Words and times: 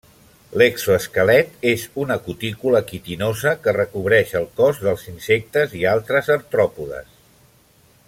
L'exoesquelet 0.59 1.67
és 1.71 1.83
una 2.05 2.17
cutícula 2.29 2.81
quitinosa 2.89 3.55
que 3.67 3.77
recobreix 3.79 4.35
el 4.43 4.51
cos 4.61 4.83
dels 4.89 5.07
insectes 5.15 5.81
i 5.83 5.87
altres 5.95 6.37
artròpodes. 6.41 7.17